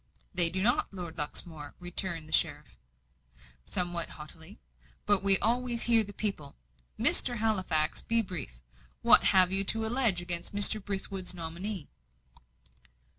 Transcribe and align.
"They 0.33 0.49
do 0.49 0.63
not, 0.63 0.91
Lord 0.91 1.19
Luxmore," 1.19 1.75
returned 1.79 2.27
the 2.27 2.33
sheriff, 2.33 2.75
somewhat 3.67 4.09
haughtily. 4.09 4.59
"But 5.05 5.21
we 5.21 5.37
always 5.37 5.83
hear 5.83 6.03
the 6.03 6.11
people. 6.11 6.55
Mr. 6.97 7.37
Halifax, 7.37 8.01
be 8.01 8.23
brief. 8.23 8.63
What 9.03 9.25
have 9.25 9.53
you 9.53 9.63
to 9.65 9.85
allege 9.85 10.19
against 10.19 10.55
Mr. 10.55 10.83
Brithwood's 10.83 11.35
nominee?" 11.35 11.87